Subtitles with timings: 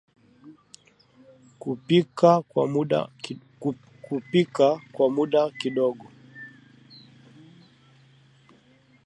[1.59, 2.41] kupika
[4.93, 6.05] kwa muda kidogo